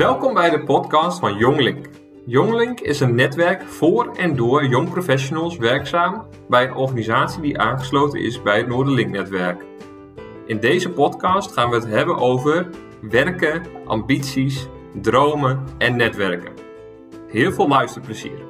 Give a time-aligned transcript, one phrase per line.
[0.00, 1.88] Welkom bij de podcast van Jonglink.
[2.26, 8.20] Jonglink is een netwerk voor en door jong professionals werkzaam bij een organisatie die aangesloten
[8.20, 9.64] is bij het Noorderlink-netwerk.
[10.46, 14.66] In deze podcast gaan we het hebben over werken, ambities,
[15.02, 16.52] dromen en netwerken.
[17.28, 18.44] Heel veel luisterplezier.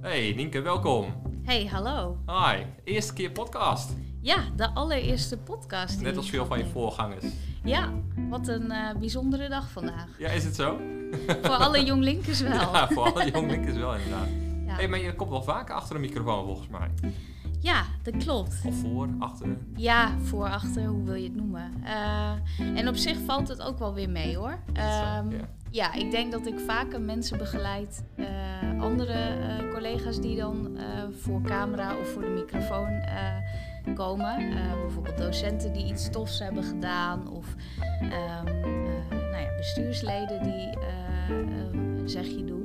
[0.00, 1.19] Hey Nienke, welkom.
[1.50, 2.18] Hey, hallo.
[2.26, 3.90] Hi, eerste keer podcast.
[4.20, 6.00] Ja, de allereerste podcast.
[6.00, 7.24] Net als veel van je voorgangers.
[7.64, 7.92] Ja,
[8.28, 10.06] wat een eh, bijzondere dag vandaag.
[10.18, 10.80] Ja, is het zo?
[11.42, 12.52] Voor alle jonglinkers wel.
[12.52, 14.28] Ja, voor alle jonglinkers wel inderdaad.
[14.66, 14.76] Ja.
[14.76, 16.90] Hey, maar je komt wel vaker achter een microfoon volgens mij.
[17.62, 18.60] Ja, dat klopt.
[18.66, 19.56] Of voor, achter.
[19.76, 21.72] Ja, voor, achter, hoe wil je het noemen.
[21.84, 22.32] Eh,
[22.78, 24.58] en op zich valt het ook wel weer mee hoor.
[24.72, 25.48] Ehm, Ja.
[25.70, 28.04] ja, ik denk dat ik vaker mensen begeleid.
[28.16, 28.26] eh,
[28.80, 30.78] andere eh, collega's die dan
[31.20, 32.88] voor camera of voor de microfoon
[33.94, 34.36] komen.
[34.80, 37.28] Bijvoorbeeld docenten die iets tofs hebben gedaan.
[37.28, 37.54] Of
[38.00, 42.59] ehm, eh, nou ja, bestuursleden die eh, eh, een zegje doen.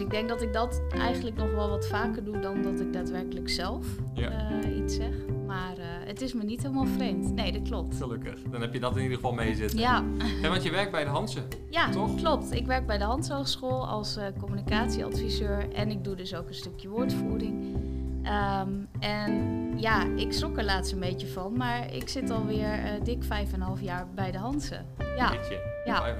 [0.00, 2.92] Dus ik denk dat ik dat eigenlijk nog wel wat vaker doe dan dat ik
[2.92, 4.30] daadwerkelijk zelf Ja.
[4.62, 5.14] eh, iets zeg.
[5.46, 7.34] Maar eh, het is me niet helemaal vreemd.
[7.34, 7.96] Nee, dat klopt.
[7.96, 8.42] Gelukkig.
[8.50, 9.78] Dan heb je dat in ieder geval mee zitten.
[9.78, 10.04] Ja,
[10.42, 11.42] Ja, want je werkt bij de Hansen.
[11.70, 12.14] ja Toch?
[12.14, 12.52] klopt.
[12.54, 16.54] Ik werk bij de Hans Hogeschool als eh, communicatieadviseur en ik doe dus ook een
[16.54, 17.76] stukje woordvoering.
[18.22, 18.68] Ehm,
[19.00, 23.48] en ja, ik schrok er laatst een beetje van, maar ik zit alweer dik vijf
[23.52, 24.86] en een half jaar bij de Hansen.
[25.16, 25.32] Ja.
[25.84, 26.16] Ja.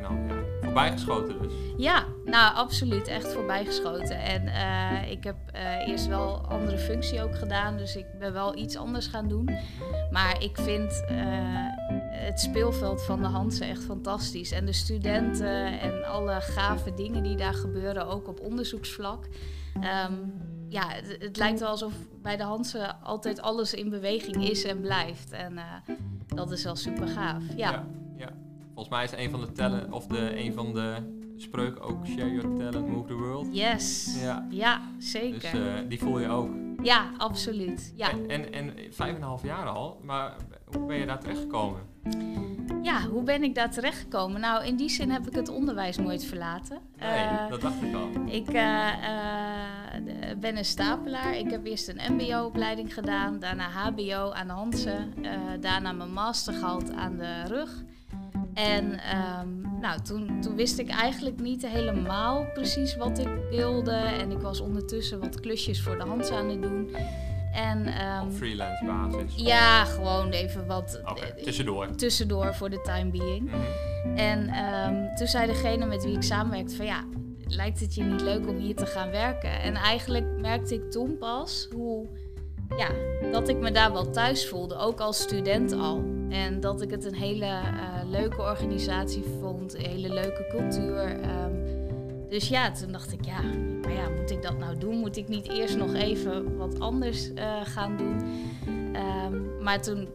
[0.61, 1.53] Voorbijgeschoten dus.
[1.77, 4.19] ja, nou absoluut, echt voorbijgeschoten.
[4.19, 8.57] En eh, ik heb eh, eerst wel andere functie ook gedaan, dus ik ben wel
[8.57, 9.51] iets anders gaan doen.
[10.11, 11.17] Maar ik vind eh,
[12.11, 14.53] het speelveld van de Hansen echt fantastisch.
[14.53, 19.29] En de studenten en alle gave dingen die daar gebeuren, ook op onderzoeksvlak.
[19.81, 20.15] Ehm,
[20.69, 24.81] ja, het, het lijkt wel alsof bij de Hansen altijd alles in beweging is en
[24.81, 25.31] blijft.
[25.31, 25.59] En
[26.27, 27.43] dat is wel super gaaf.
[27.57, 27.85] Ja, ja.
[28.81, 30.95] Volgens mij is een van de tellen, of de, een van de
[31.37, 33.47] spreuken ook share your talent, move the world.
[33.51, 34.17] yes.
[34.23, 34.47] Ja.
[34.51, 35.75] Ja, Dus zeker.
[35.75, 36.51] eh, die voel je ook.
[36.83, 37.93] Ja, absoluut.
[37.97, 38.11] Ja.
[38.11, 40.37] En, en, en vijf en een half jaar al, maar
[40.77, 41.81] hoe ben je daar terecht gekomen?
[42.83, 44.41] ja, hoe ben ik daar terechtgekomen?
[44.41, 46.79] Nou, in die zin heb ik het onderwijs nooit verlaten.
[46.99, 48.09] Nee, Eh, dat dacht ik al.
[48.27, 48.93] Ik eh,
[50.41, 51.37] ben een stapelaar.
[51.37, 55.15] Ik heb eerst een MBO-opleiding gedaan, daarna HBO aan de Hansen,
[55.61, 57.83] daarna mijn master gehaald aan de rug.
[58.55, 63.91] En ehm, nou, toen, toen wist ik eigenlijk niet helemaal precies wat ik wilde.
[63.93, 66.97] En ik was ondertussen wat klusjes voor de Hansen aan het doen.
[67.55, 69.33] En ehm, Op freelance basis.
[69.37, 71.95] ja, gewoon even wat eh, tussendoor.
[71.95, 73.51] tussendoor voor de time being.
[73.51, 74.17] Mhm.
[74.17, 77.05] En ehm, toen zei degene met wie ik samenwerkte van ja,
[77.47, 79.61] lijkt het je niet leuk om hier te gaan werken?
[79.61, 82.07] En eigenlijk merkte ik toen pas hoe,
[82.77, 82.89] ja,
[83.33, 86.05] dat ik me daar wel thuis voelde, ook als student al.
[86.31, 87.63] En dat ik het een hele eh,
[88.07, 91.21] leuke organisatie vond, een hele leuke cultuur.
[91.21, 91.53] ehm.
[92.29, 93.43] dus ja, toen dacht ik ja,
[93.83, 94.97] maar ja, moet ik dat nou doen?
[94.97, 98.17] Moet ik niet eerst nog even wat anders eh, gaan doen?
[98.93, 100.09] Ehm, maar toen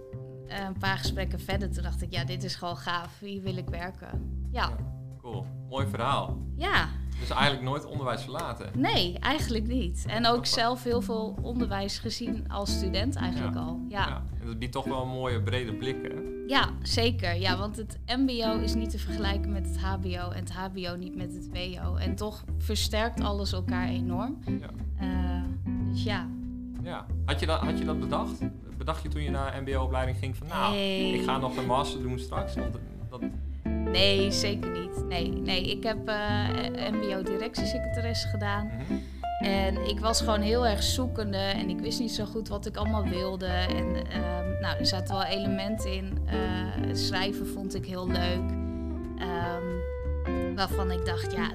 [0.48, 3.20] eh, een paar gesprekken verder, toen dacht ik, ja, dit is gewoon gaaf.
[3.20, 4.10] Hier wil ik werken.
[4.52, 4.76] Ja,
[5.22, 5.46] Cool.
[5.70, 6.38] Mooi verhaal.
[6.56, 6.88] ja.
[7.20, 8.70] Dus eigenlijk nooit onderwijs verlaten.
[8.80, 10.06] Nee, eigenlijk niet.
[10.08, 13.62] En ook zelf heel veel onderwijs gezien als student eigenlijk Ja.
[13.62, 13.80] al.
[13.90, 14.24] Ja.
[14.42, 16.34] En dat biedt toch wel een mooie brede blik, hè?
[16.48, 17.36] ja, zeker.
[17.36, 21.16] Ja, want het MBO is niet te vergelijken met het HBO en het HBO niet
[21.16, 21.96] met het WO.
[21.96, 24.38] En toch versterkt alles elkaar enorm.
[24.46, 24.70] Ja.
[25.00, 25.44] Eh,
[25.92, 26.28] dus ja.
[26.84, 27.06] Ja.
[27.26, 28.40] Had je dat, had je dat bedacht?
[28.78, 30.48] Bedacht je toen je naar mbo-opleiding ging van...
[30.48, 31.14] Nou, Nee.
[31.14, 32.56] ik ga nog een master doen straks.
[32.56, 32.74] Want
[33.10, 33.22] dat,
[33.96, 35.06] Nee, zeker niet.
[35.08, 35.64] Nee, nee.
[35.72, 36.48] ik heb eh
[36.92, 38.66] MBO directiesecretaresse gedaan.
[38.66, 38.94] Mhm.
[39.40, 42.76] En ik was gewoon heel erg zoekende en ik wist niet zo goed wat ik
[42.76, 43.46] allemaal wilde.
[43.46, 46.18] En ehm, nou, er zaten wel elementen in.
[46.26, 46.36] Eh,
[46.88, 48.52] het schrijven vond ik heel leuk.
[49.20, 51.52] Ehm, waarvan ik dacht, ja,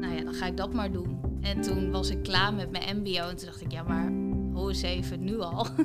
[0.00, 1.20] nou ja, dan ga ik dat maar doen.
[1.42, 4.12] En toen was ik klaar met mijn MBO en toen dacht ik, ja, maar
[4.52, 5.66] hoe eens even nu al.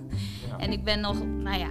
[0.47, 0.57] Ja.
[0.57, 1.69] En ik ben nog, nou ja,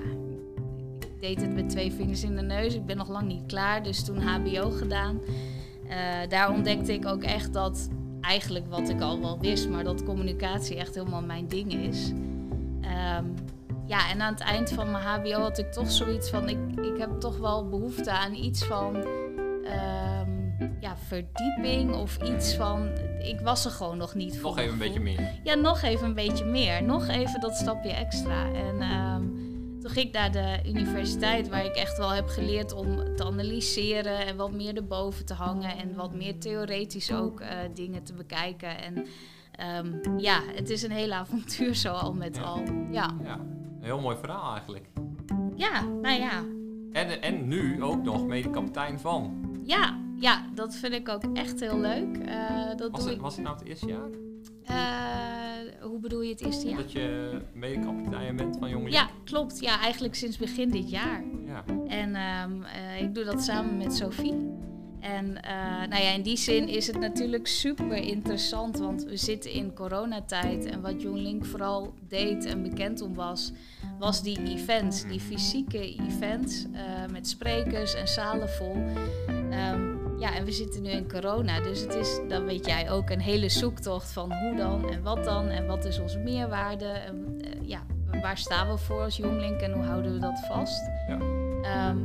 [1.23, 2.75] deed het met twee vingers in de neus.
[2.75, 5.21] Ik ben nog lang niet klaar, dus toen HBO gedaan.
[5.89, 5.97] Eh,
[6.29, 7.89] daar ontdekte ik ook echt dat
[8.21, 12.13] eigenlijk wat ik al wel wist, maar dat communicatie echt helemaal mijn ding is.
[12.81, 13.25] Ehm,
[13.87, 16.99] ja, en aan het eind van mijn HBO had ik toch zoiets van: ik, ik
[16.99, 18.97] heb toch wel behoefte aan iets van
[19.65, 20.31] ehm,
[20.81, 22.89] ja, verdieping of iets van.
[23.23, 24.51] Ik was er gewoon nog niet voor.
[24.51, 25.31] Nog even een beetje meer.
[25.43, 26.83] Ja, nog even een beetje meer.
[26.83, 28.53] Nog even dat stapje extra.
[28.53, 29.22] En ehm,
[29.93, 34.37] ging ik naar de universiteit, waar ik echt wel heb geleerd om te analyseren en
[34.37, 38.79] wat meer erboven te hangen en wat meer theoretisch ook eh, dingen te bekijken.
[38.79, 39.07] En
[39.53, 42.43] ehm, ja, het is een hele avontuur zo al met Ja.
[42.43, 42.63] al.
[42.91, 43.11] Ja.
[43.25, 44.87] Ja, een heel mooi verhaal eigenlijk.
[45.57, 46.45] ja, nou ja.
[46.93, 49.41] En, en nu ook nog medekapitein van.
[49.65, 52.17] Ja, ja, dat vind ik ook echt heel leuk.
[52.17, 53.21] Eh, dat Was doe het, ik.
[53.21, 54.09] was het nou het eerste jaar?
[54.65, 55.42] eh,
[55.83, 56.77] hoe bedoel je het eerste jaar?
[56.77, 59.61] Dat je medekapitein bent van Jong Ja, klopt.
[59.61, 61.25] Ja, eigenlijk sinds begin dit jaar.
[61.47, 61.65] ja.
[61.87, 64.51] En ehm, eh, ik doe dat samen met Sophie.
[65.01, 69.51] En eh, nou ja, in die zin is het natuurlijk super interessant, want we zitten
[69.51, 70.65] in coronatijd.
[70.65, 73.53] En wat JongLink vooral deed en bekend om was,
[73.99, 78.77] was die events, die fysieke events eh, met sprekers en zalen vol.
[79.51, 83.11] Ehm, ja, en we zitten nu in corona, dus het is, dat weet jij ook,
[83.11, 86.85] een hele zoektocht van hoe dan en wat dan en wat is onze meerwaarde.
[86.87, 87.83] En, eh, ja,
[88.21, 90.91] waar staan we voor als JongLink en hoe houden we dat vast?
[91.09, 91.19] Ja.
[91.63, 91.97] Ehm,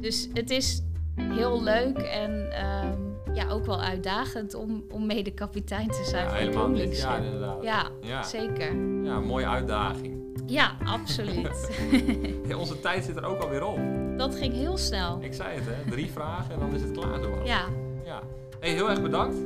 [0.00, 0.82] dus het is
[1.20, 2.98] heel leuk en ehm,
[3.34, 7.22] ja, ook wel uitdagend om, om mede kapitein te zijn Ja, helemaal Jonglinksschip.
[7.24, 7.62] inderdaad.
[7.62, 8.22] Ja, Ja.
[8.22, 8.74] zeker.
[9.04, 10.19] Ja, mooie uitdaging.
[10.46, 11.68] Ja, absoluut.
[12.46, 13.78] Hey, onze tijd zit er ook alweer op.
[14.18, 15.18] dat ging heel snel.
[15.22, 15.90] Ik zei het, hè?
[15.90, 17.40] Drie vragen en dan is het klaar zo.
[17.44, 17.64] Ja,
[18.04, 18.22] ja.
[18.60, 19.36] Hey, heel erg bedankt.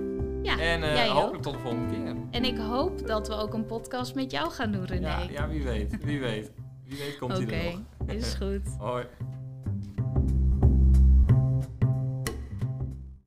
[0.43, 0.59] ja.
[0.59, 1.43] En eh, hopelijk ook.
[1.43, 2.15] tot de volgende keer.
[2.31, 5.09] En ik hoop dat we ook een podcast met jou gaan doen, René.
[5.09, 6.05] Ja, ja, wie weet.
[6.05, 6.51] Wie weet.
[6.85, 8.17] Wie weet komt Oké, hij er nog.
[8.17, 8.77] is goed.
[8.79, 9.05] Hoi.